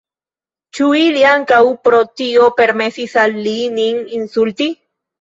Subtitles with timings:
[0.77, 4.73] Ĉu ili ankaŭ pro tio permesis al li nin insulti?